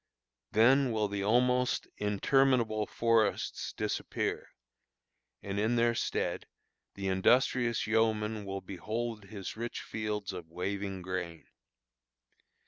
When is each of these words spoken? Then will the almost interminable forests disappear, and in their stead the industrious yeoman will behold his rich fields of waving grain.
Then 0.51 0.91
will 0.91 1.07
the 1.07 1.23
almost 1.23 1.87
interminable 1.97 2.87
forests 2.87 3.71
disappear, 3.73 4.49
and 5.43 5.59
in 5.59 5.75
their 5.75 5.93
stead 5.93 6.47
the 6.95 7.07
industrious 7.07 7.85
yeoman 7.85 8.43
will 8.43 8.61
behold 8.61 9.25
his 9.25 9.55
rich 9.55 9.81
fields 9.81 10.33
of 10.33 10.49
waving 10.49 11.03
grain. 11.03 11.45